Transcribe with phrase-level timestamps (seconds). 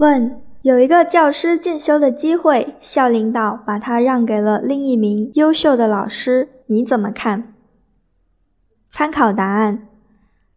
[0.00, 7.52] 问：有一个教师进修的机会，校领导把他让给了另一名优秀的老师，你怎么看？
[8.88, 9.88] 参考答案：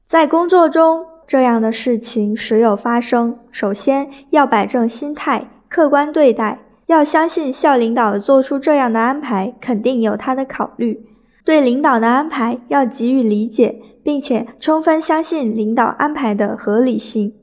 [0.08, 3.38] 在工作中，这样的事情时有发生。
[3.52, 11.06] 首先要摆正心态，客观对待，要相信校领导做出这样的安排，肯定有他的考虑。
[11.44, 17.34] 对领导的安排要给予理解，并且充分相信领导安排的合理性。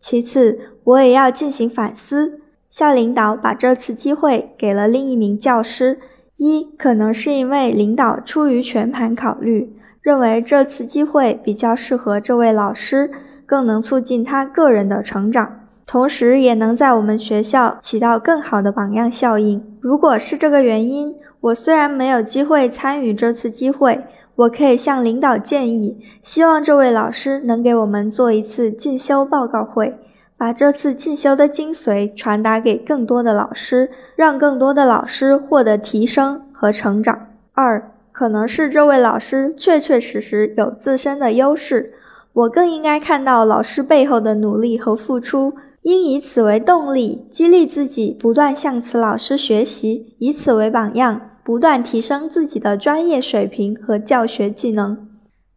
[0.00, 2.40] 其次，我也要进行反思。
[2.70, 5.98] 校领导把这次机会给了另一名教师，
[6.36, 13.10] 一可能是因为领导出于全盘考虑，认为这次机会比较适合这位老师，
[13.44, 19.62] 更能促进他个人的成长，同时也能在我们学校起到更好的榜样效应。
[19.80, 24.04] 如果是这个原因，我虽然没有机会参与这次机会。
[24.38, 29.98] 我可以向领导建议，希望这位老师能给我们做一次进修报告会，
[30.38, 37.26] 把这次进修的精髓传达给更多的老师，让更多的老师获得提升和成长。
[37.52, 41.92] 二，可能是这位老师确确实实有自身的优势，
[42.32, 51.22] 我更应该看到老师背后的努力和付出，应以此为动力，激励自己不断向此老师学习，以此为榜样。
[51.42, 55.07] 不断提升自己的专业水平和教学技能。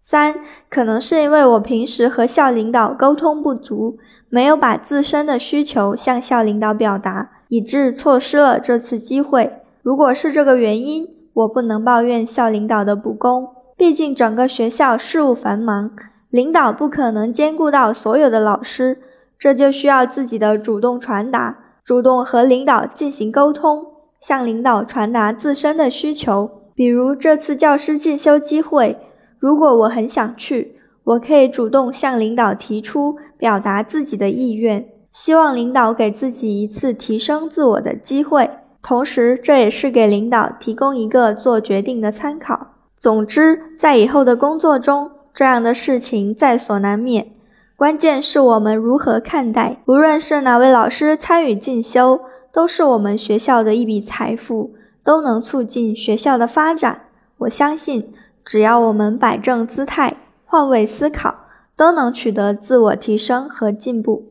[0.04, 0.36] 三，
[0.68, 4.00] 可能是因为我平时和校领导沟通不足，
[4.30, 9.58] 没有把自身的需求向校领导表达，以致错失了这次机会。
[9.84, 15.92] 如果是这个原因，我不能抱怨校领导的不公，毕竟整个学校事务繁忙，
[16.32, 19.00] 领导不可能兼顾到所有的老师，
[19.38, 23.86] 这就需要自己的主动传达，主动和领导进行沟通。
[24.20, 29.00] 向领导传达自身的需求，比如这次教师进修机会，
[29.42, 38.50] 如果我很想去，我可以主动向领导提出，表达自己的意愿，希望领导给自己一次提升自我的机会，
[38.84, 42.76] 同时这也是给领导提供一个做决定的参考。
[42.96, 47.32] 总之，在以后的工作中，这样的事情在所难免，
[47.76, 49.82] 关键是我们如何看待。
[49.88, 52.22] 无论是哪位老师参与进修。
[52.54, 54.74] 都是我们学校的一笔财富，
[55.06, 57.04] 都能促进学校的发展。
[57.38, 58.12] 我相信，
[58.44, 61.36] 只要我们摆正姿态，换位思考，
[61.76, 64.31] 都能取得自我提升和进步。